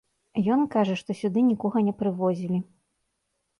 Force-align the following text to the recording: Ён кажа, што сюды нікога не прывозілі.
Ён 0.55 0.63
кажа, 0.75 0.95
што 1.01 1.17
сюды 1.19 1.39
нікога 1.51 1.85
не 1.91 1.95
прывозілі. 2.01 2.59